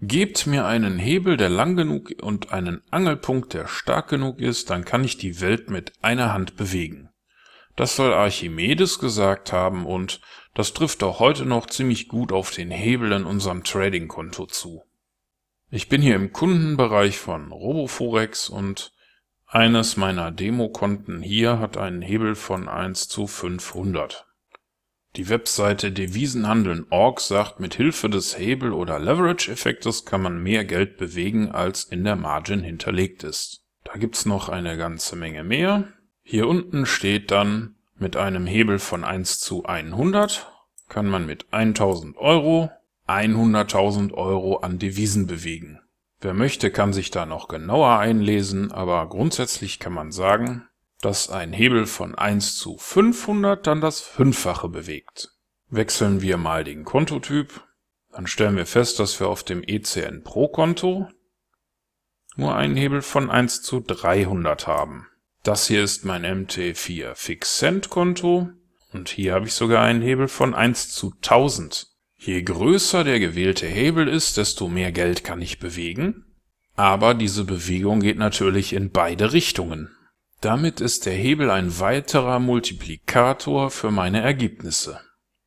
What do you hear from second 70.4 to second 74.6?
1 zu 1000. Je größer der gewählte Hebel ist,